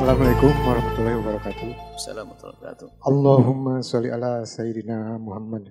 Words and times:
Assalamualaikum 0.00 0.48
warahmatullahi 0.64 1.16
wabarakatuh. 1.20 1.68
Assalamualaikum 1.92 2.32
warahmatullahi 2.32 2.56
wabarakatuh. 2.56 2.88
Allahumma 3.04 3.74
sholli 3.84 4.08
ala 4.08 4.32
sayyidina 4.48 5.20
Muhammad. 5.20 5.68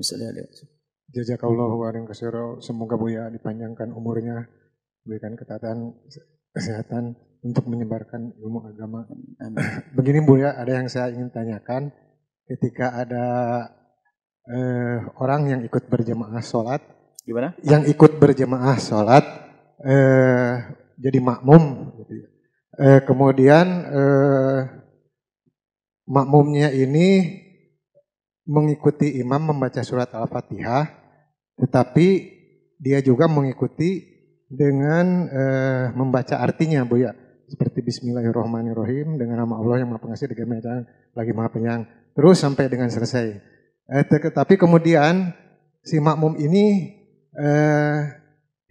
Jazakallahu 1.09 1.81
khairan 1.81 2.05
katsira. 2.05 2.61
Semoga 2.61 2.93
Buya 2.93 3.25
dipanjangkan 3.33 3.89
umurnya, 3.89 4.45
berikan 5.01 5.33
ketatan 5.33 5.97
kesehatan 6.53 7.17
untuk 7.41 7.65
menyebarkan 7.73 8.37
ilmu 8.37 8.69
agama. 8.69 9.09
Amin. 9.41 9.65
Begini 9.97 10.21
Buya, 10.21 10.61
ada 10.61 10.77
yang 10.77 10.85
saya 10.93 11.09
ingin 11.09 11.33
tanyakan. 11.33 11.89
Ketika 12.45 13.01
ada 13.01 13.25
eh, 14.45 15.09
orang 15.25 15.57
yang 15.57 15.61
ikut 15.65 15.89
berjamaah 15.89 16.45
sholat, 16.45 16.85
Gimana? 17.25 17.57
yang 17.65 17.81
ikut 17.81 18.21
berjamaah 18.21 18.77
sholat 18.77 19.25
eh, 19.81 20.53
jadi 21.01 21.17
makmum. 21.17 21.97
gitu 22.05 22.13
ya. 22.13 22.29
Eh, 22.79 23.03
kemudian 23.03 23.67
eh, 23.91 24.59
makmumnya 26.07 26.71
ini 26.71 27.27
mengikuti 28.47 29.19
imam 29.19 29.51
membaca 29.51 29.83
surat 29.83 30.07
al-fatihah, 30.15 30.87
tetapi 31.59 32.07
dia 32.79 33.03
juga 33.03 33.27
mengikuti 33.27 34.07
dengan 34.47 35.27
eh, 35.27 35.85
membaca 35.91 36.39
artinya, 36.39 36.87
bu 36.87 37.03
ya, 37.03 37.11
seperti 37.51 37.83
Bismillahirrahmanirrahim 37.83 39.19
dengan 39.19 39.43
nama 39.43 39.59
Allah 39.59 39.83
yang 39.83 39.91
Maha 39.91 39.99
Pengasih 39.99 40.31
dengan 40.31 40.55
Maha 40.55 40.87
lagi 41.19 41.31
Maha 41.35 41.49
Penyayang, 41.51 41.83
terus 42.15 42.39
sampai 42.39 42.71
dengan 42.71 42.87
selesai. 42.87 43.43
Eh, 43.91 44.03
tetapi 44.07 44.55
kemudian 44.55 45.35
si 45.83 45.99
makmum 45.99 46.39
ini 46.39 46.95
eh, 47.35 47.97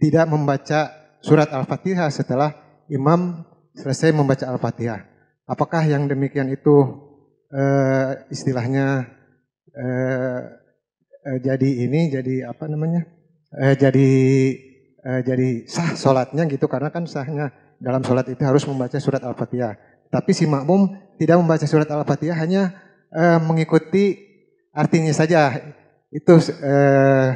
tidak 0.01 0.25
membaca 0.33 0.97
surat 1.21 1.53
Al-Fatihah 1.53 2.09
setelah 2.09 2.57
imam 2.89 3.45
selesai 3.79 4.11
membaca 4.11 4.43
Al-Fatihah. 4.43 5.07
Apakah 5.47 5.87
yang 5.87 6.05
demikian 6.05 6.51
itu 6.51 6.75
eh, 7.49 8.27
istilahnya 8.29 9.07
eh, 9.71 10.41
eh, 11.25 11.37
jadi 11.39 11.69
ini 11.87 12.11
jadi 12.11 12.51
apa 12.51 12.67
namanya? 12.67 13.07
Eh, 13.55 13.73
jadi 13.79 14.09
eh, 14.99 15.21
jadi 15.23 15.65
sah 15.65 15.95
sholatnya 15.95 16.45
gitu 16.51 16.67
karena 16.67 16.91
kan 16.91 17.07
sahnya 17.07 17.49
dalam 17.79 18.03
sholat 18.03 18.27
itu 18.27 18.43
harus 18.43 18.67
membaca 18.67 18.99
surat 18.99 19.23
Al-Fatihah. 19.23 19.79
Tapi 20.11 20.31
si 20.35 20.43
makmum 20.45 20.93
tidak 21.17 21.39
membaca 21.39 21.65
surat 21.65 21.87
Al-Fatihah 21.87 22.37
hanya 22.37 22.75
eh, 23.15 23.39
mengikuti 23.41 24.19
artinya 24.75 25.15
saja. 25.15 25.55
Itu 26.13 26.37
eh, 26.61 27.27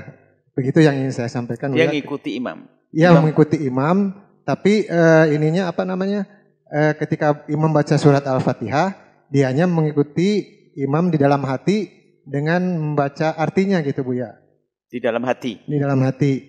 begitu 0.54 0.86
yang 0.86 1.00
ingin 1.02 1.14
saya 1.14 1.30
sampaikan. 1.32 1.74
Dia 1.74 1.90
Buya. 1.90 1.94
ngikuti 1.98 2.38
imam. 2.38 2.70
Ya 2.94 3.10
Imam. 3.10 3.26
mengikuti 3.26 3.58
imam, 3.58 3.98
tapi 4.44 4.88
eh, 4.88 5.26
ininya 5.36 5.72
apa 5.72 5.88
namanya? 5.88 6.28
Eh, 6.74 6.94
ketika 7.00 7.48
imam 7.48 7.72
baca 7.72 7.96
surat 7.96 8.24
Al-Fatihah, 8.28 8.96
dianya 9.32 9.70
mengikuti 9.70 10.44
imam 10.76 11.08
di 11.14 11.18
dalam 11.18 11.44
hati 11.48 11.88
dengan 12.28 12.64
membaca 12.64 13.36
artinya 13.36 13.80
gitu 13.84 14.04
Bu 14.04 14.20
ya. 14.20 14.36
Di 14.92 15.00
dalam 15.00 15.24
hati. 15.24 15.64
Di 15.64 15.78
dalam 15.80 16.00
hati. 16.04 16.44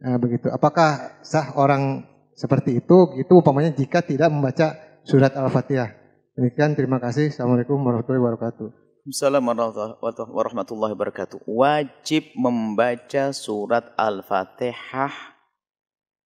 Nah, 0.00 0.16
begitu. 0.16 0.48
Apakah 0.52 1.20
sah 1.20 1.56
orang 1.56 2.06
seperti 2.36 2.80
itu 2.80 2.96
gitu 3.20 3.40
umpamanya 3.40 3.72
jika 3.74 4.00
tidak 4.00 4.32
membaca 4.32 4.76
surat 5.04 5.32
Al-Fatihah? 5.32 5.96
Demikian 6.36 6.76
terima 6.76 7.00
kasih. 7.02 7.32
Assalamualaikum 7.32 7.76
warahmatullahi 7.80 8.22
wabarakatuh. 8.22 8.68
Assalamualaikum 9.00 10.32
warahmatullahi 10.32 10.92
wabarakatuh. 10.92 11.38
Wajib 11.48 12.36
membaca 12.36 13.32
surat 13.32 13.92
Al-Fatihah 13.96 15.39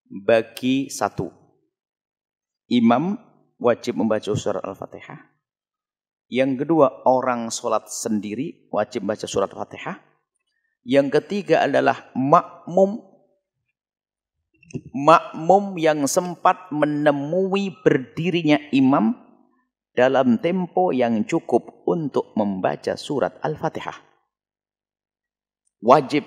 bagi 0.09 0.89
satu. 0.93 1.29
Imam 2.69 3.17
wajib 3.61 4.01
membaca 4.01 4.33
surat 4.33 4.65
Al-Fatihah. 4.65 5.21
Yang 6.33 6.65
kedua, 6.65 7.05
orang 7.05 7.53
sholat 7.53 7.87
sendiri 7.93 8.69
wajib 8.73 9.05
baca 9.05 9.29
surat 9.29 9.53
Al-Fatihah. 9.53 10.01
Yang 10.85 11.21
ketiga 11.21 11.65
adalah 11.65 12.13
makmum 12.13 13.15
makmum 14.91 15.79
yang 15.79 16.05
sempat 16.11 16.69
menemui 16.75 17.71
berdirinya 17.87 18.59
imam 18.75 19.15
dalam 19.95 20.43
tempo 20.43 20.91
yang 20.91 21.23
cukup 21.23 21.87
untuk 21.87 22.35
membaca 22.35 22.99
surat 22.99 23.39
Al-Fatihah. 23.39 23.95
Wajib. 25.85 26.27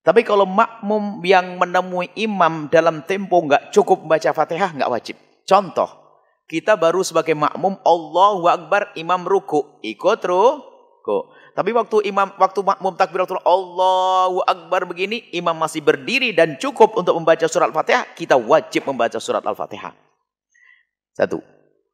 Tapi 0.00 0.24
kalau 0.24 0.48
makmum 0.48 1.20
yang 1.20 1.60
menemui 1.60 2.08
imam 2.16 2.72
dalam 2.72 3.04
tempo 3.04 3.36
nggak 3.44 3.68
cukup 3.68 4.00
membaca 4.00 4.32
Fatihah, 4.32 4.72
nggak 4.72 4.88
wajib. 4.88 5.16
Contoh, 5.44 6.00
kita 6.48 6.74
baru 6.80 7.04
sebagai 7.04 7.36
makmum 7.36 7.76
Allahu 7.84 8.48
Akbar, 8.48 8.96
imam 8.96 9.28
ruku, 9.28 9.76
ikut 9.84 10.24
ruku. 10.24 11.18
Tapi 11.52 11.70
waktu 11.76 12.08
imam 12.08 12.32
waktu 12.40 12.60
makmum 12.64 12.96
takbiratul 12.96 13.44
Allahu 13.44 14.40
Akbar 14.48 14.88
begini, 14.88 15.28
imam 15.36 15.52
masih 15.52 15.84
berdiri 15.84 16.32
dan 16.32 16.56
cukup 16.56 16.96
untuk 16.96 17.12
membaca 17.20 17.44
surat 17.44 17.68
Al-Fatihah, 17.68 18.16
kita 18.16 18.40
wajib 18.40 18.88
membaca 18.88 19.20
surat 19.20 19.44
Al-Fatihah. 19.44 19.92
Satu. 21.12 21.44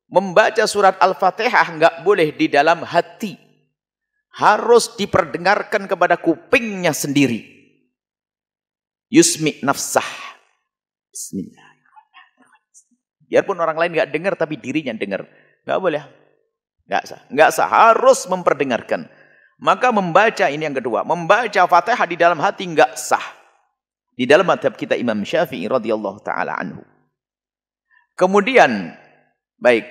Membaca 0.07 0.63
surat 0.71 0.95
Al-Fatihah 1.03 1.67
nggak 1.75 1.95
boleh 2.07 2.31
di 2.31 2.47
dalam 2.47 2.87
hati. 2.87 3.35
Harus 4.39 4.95
diperdengarkan 4.95 5.91
kepada 5.91 6.15
kupingnya 6.21 6.95
sendiri. 6.95 7.56
Yusmi 9.07 9.63
nafsah. 9.63 10.07
Bismillahirrahmanirrahim. 11.15 12.95
Biarpun 13.31 13.57
orang 13.63 13.79
lain 13.79 13.91
nggak 13.95 14.11
dengar 14.11 14.35
tapi 14.35 14.59
dirinya 14.59 14.95
dengar. 14.95 15.27
Nggak 15.63 15.79
boleh. 15.79 16.03
Nggak 16.91 17.03
sah. 17.07 17.21
Nggak 17.31 17.51
sah. 17.55 17.69
Harus 17.71 18.27
memperdengarkan. 18.27 19.07
Maka 19.63 19.95
membaca 19.95 20.47
ini 20.51 20.67
yang 20.67 20.77
kedua. 20.77 21.07
Membaca 21.07 21.63
Fatihah 21.67 22.07
di 22.07 22.17
dalam 22.19 22.39
hati 22.43 22.67
nggak 22.67 22.99
sah. 22.99 23.23
Di 24.17 24.25
dalam 24.25 24.49
madhab 24.49 24.75
kita 24.75 24.97
Imam 24.97 25.23
Syafi'i 25.23 25.69
radhiyallahu 25.69 26.25
taala 26.25 26.57
anhu. 26.57 26.81
Kemudian 28.17 28.97
baik, 29.61 29.85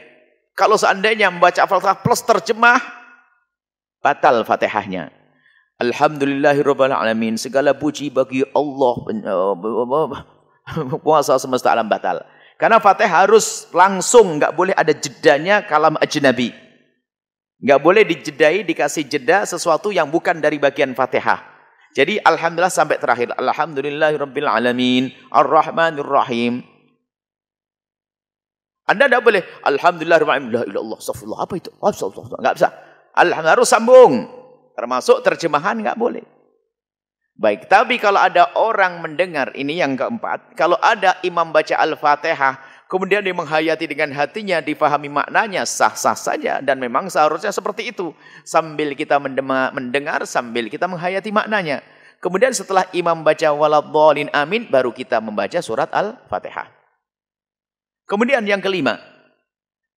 kalau 0.57 0.81
seandainya 0.81 1.29
membaca 1.29 1.61
Al-Fatihah 1.61 2.01
plus 2.01 2.25
terjemah 2.25 2.81
batal 4.01 4.41
Fatihahnya. 4.41 5.13
Alhamdulillahirabbil 5.75 6.95
alamin. 6.95 7.35
Segala 7.35 7.75
puji 7.75 8.07
bagi 8.07 8.47
Allah 8.55 8.95
puasa 11.05 11.35
semesta 11.35 11.75
alam 11.75 11.91
batal. 11.91 12.23
Karena 12.55 12.79
Fatihah 12.79 13.27
harus 13.27 13.67
langsung, 13.75 14.39
nggak 14.39 14.55
boleh 14.55 14.71
ada 14.71 14.95
jedanya 14.95 15.67
kalam 15.67 15.99
ajnabi. 15.99 16.55
Nggak 17.59 17.79
boleh 17.83 18.03
dijedai, 18.07 18.63
dikasih 18.63 19.07
jeda 19.11 19.43
sesuatu 19.43 19.91
yang 19.91 20.07
bukan 20.07 20.39
dari 20.39 20.55
bagian 20.55 20.95
Fatihah. 20.95 21.43
Jadi 21.95 22.19
alhamdulillah 22.23 22.71
sampai 22.71 22.99
terakhir. 22.99 23.35
Alhamdulillahirabbil 23.35 24.47
alamin, 24.47 25.11
arrahmanir. 25.31 26.07
Anda 28.85 29.09
tidak 29.09 29.23
boleh 29.25 29.41
alhamdulillah 29.65 30.19
la 30.21 30.63
ilaha 30.63 30.95
astagfirullah 31.01 31.41
apa 31.41 31.53
itu? 31.57 31.71
Astagfirullah. 31.81 32.39
Enggak 32.39 32.55
bisa. 32.59 32.69
Alhamdulillah 33.15 33.55
harus 33.59 33.69
sambung. 33.71 34.13
Termasuk 34.75 35.23
terjemahan 35.23 35.79
enggak 35.79 35.95
boleh. 35.95 36.23
Baik, 37.35 37.67
tapi 37.67 37.99
kalau 37.99 38.19
ada 38.19 38.47
orang 38.55 39.03
mendengar 39.03 39.51
ini 39.59 39.83
yang 39.83 39.99
keempat, 39.99 40.55
kalau 40.55 40.79
ada 40.79 41.19
imam 41.19 41.51
baca 41.51 41.75
Al-Fatihah, 41.75 42.87
kemudian 42.87 43.19
dia 43.19 43.35
menghayati 43.35 43.91
dengan 43.91 44.15
hatinya, 44.15 44.63
difahami 44.63 45.11
maknanya, 45.11 45.67
sah-sah 45.67 46.15
saja 46.15 46.63
dan 46.63 46.79
memang 46.79 47.11
seharusnya 47.11 47.51
seperti 47.51 47.91
itu. 47.91 48.15
Sambil 48.47 48.95
kita 48.95 49.19
mendengar, 49.19 50.23
sambil 50.23 50.71
kita 50.71 50.87
menghayati 50.87 51.27
maknanya. 51.35 51.83
Kemudian 52.23 52.55
setelah 52.55 52.87
imam 52.95 53.19
baca 53.19 53.51
waladhdallin 53.51 54.31
amin, 54.31 54.71
baru 54.71 54.95
kita 54.95 55.19
membaca 55.19 55.59
surat 55.59 55.91
Al-Fatihah. 55.91 56.71
Kemudian 58.07 58.47
yang 58.47 58.63
kelima, 58.63 58.95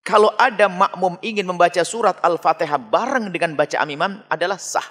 kalau 0.09 0.33
ada 0.41 0.73
makmum 0.73 1.21
ingin 1.21 1.45
membaca 1.45 1.85
surat 1.85 2.17
Al-Fatihah 2.25 2.81
bareng 2.81 3.29
dengan 3.29 3.53
bacaan 3.53 3.93
imam 3.93 4.25
adalah 4.33 4.57
sah. 4.57 4.89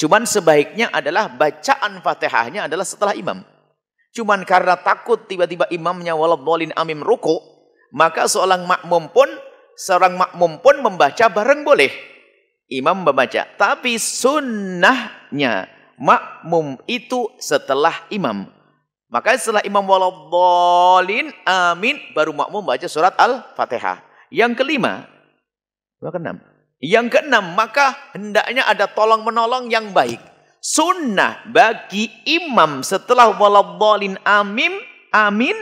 Cuman 0.00 0.24
sebaiknya 0.24 0.88
adalah 0.88 1.28
bacaan 1.28 2.00
Fatihahnya 2.00 2.64
adalah 2.64 2.88
setelah 2.88 3.12
imam. 3.12 3.44
Cuman 4.16 4.48
karena 4.48 4.80
takut 4.80 5.28
tiba-tiba 5.28 5.68
imamnya 5.68 6.16
waladhdallin 6.16 6.72
amin 6.72 7.04
ruku, 7.04 7.36
maka 7.92 8.24
seorang 8.24 8.64
makmum 8.64 9.12
pun 9.12 9.28
seorang 9.76 10.16
makmum 10.16 10.64
pun 10.64 10.80
membaca 10.80 11.28
bareng 11.28 11.60
boleh. 11.60 11.92
Imam 12.72 13.04
membaca, 13.04 13.44
tapi 13.60 14.00
sunnahnya 14.00 15.68
makmum 16.00 16.80
itu 16.88 17.28
setelah 17.36 18.08
imam. 18.08 18.55
Maka 19.06 19.38
setelah 19.38 19.62
imam 19.62 19.86
waladhdallin 19.86 21.30
amin 21.46 21.96
baru 22.10 22.34
makmum 22.34 22.66
baca 22.66 22.86
surat 22.90 23.14
Al-Fatihah. 23.14 24.02
Yang 24.34 24.58
kelima, 24.58 25.06
yang 26.02 26.12
keenam. 26.12 26.36
Yang 26.76 27.06
keenam, 27.14 27.44
maka 27.56 27.94
hendaknya 28.12 28.66
ada 28.66 28.90
tolong 28.90 29.22
menolong 29.22 29.70
yang 29.70 29.94
baik. 29.94 30.18
Sunnah 30.58 31.46
bagi 31.54 32.10
imam 32.26 32.82
setelah 32.82 33.30
waladhdallin 33.38 34.18
amin 34.26 34.74
amin 35.14 35.54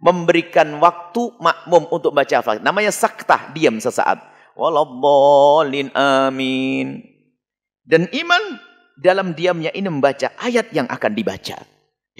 memberikan 0.00 0.80
waktu 0.80 1.36
makmum 1.36 1.84
untuk 1.92 2.16
baca 2.16 2.40
Al-Fatihah. 2.40 2.64
Namanya 2.64 2.90
saktah, 2.90 3.52
diam 3.52 3.76
sesaat. 3.76 4.24
Waladhalin 4.56 5.92
amin. 5.92 7.04
Dan 7.84 8.08
iman 8.12 8.42
dalam 9.00 9.32
diamnya 9.36 9.72
ini 9.72 9.88
membaca 9.88 10.32
ayat 10.40 10.72
yang 10.72 10.88
akan 10.88 11.12
dibaca. 11.16 11.56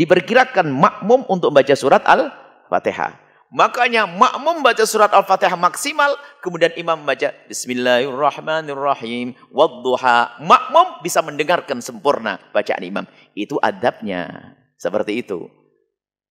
Diperkirakan 0.00 0.73
makmum 0.73 1.29
untuk 1.29 1.52
baca 1.52 1.76
surat 1.76 2.00
Al-Fatihah. 2.08 3.20
Makanya 3.52 4.08
makmum 4.08 4.64
baca 4.64 4.81
surat 4.88 5.12
Al-Fatihah 5.12 5.61
maksimal, 5.61 6.17
kemudian 6.41 6.73
imam 6.81 7.05
baca 7.05 7.29
Bismillahirrahmanirrahim, 7.52 9.37
wadduha. 9.52 10.41
Makmum 10.41 11.05
bisa 11.05 11.20
mendengarkan 11.20 11.85
sempurna 11.85 12.41
bacaan 12.56 12.81
imam. 12.81 13.05
Itu 13.37 13.61
adabnya. 13.61 14.56
Seperti 14.81 15.20
itu. 15.20 15.52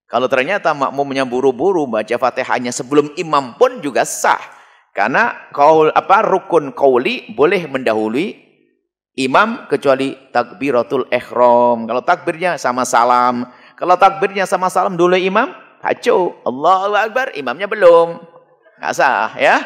Kalau 0.09 0.25
ternyata 0.25 0.73
makmumnya 0.73 1.21
buru-buru 1.29 1.85
baca 1.85 2.17
Fatihahnya 2.17 2.73
sebelum 2.73 3.13
imam 3.21 3.53
pun 3.53 3.85
juga 3.85 4.01
sah. 4.01 4.41
Karena 4.97 5.45
kaul 5.53 5.93
apa 5.93 6.25
rukun 6.25 6.73
kauli 6.73 7.29
boleh 7.37 7.69
mendahului 7.69 8.33
imam 9.19 9.67
kecuali 9.67 10.15
takbiratul 10.33 11.05
ihram. 11.13 11.85
Kalau 11.85 12.01
takbirnya 12.01 12.55
sama 12.55 12.87
salam, 12.87 13.58
kalau 13.79 13.95
takbirnya 13.95 14.43
sama 14.43 14.67
salam 14.67 14.99
dulu 14.99 15.15
imam, 15.15 15.55
Hacu. 15.79 16.35
Allahu 16.43 16.95
Akbar. 16.95 17.31
Imamnya 17.35 17.71
belum. 17.71 18.19
Nggak 18.79 18.93
sah 18.95 19.31
ya. 19.39 19.63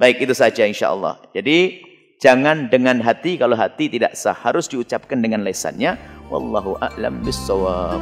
Baik 0.00 0.24
itu 0.24 0.32
saja 0.32 0.64
insya 0.64 0.92
Allah. 0.92 1.20
Jadi 1.36 1.84
jangan 2.20 2.72
dengan 2.72 3.00
hati. 3.04 3.36
Kalau 3.36 3.52
hati 3.52 3.92
tidak 3.92 4.16
sah. 4.16 4.36
Harus 4.36 4.68
diucapkan 4.72 5.20
dengan 5.20 5.44
lesannya. 5.44 6.00
Wallahu 6.32 6.80
a'lam 6.80 7.20
bisawab. 7.22 8.00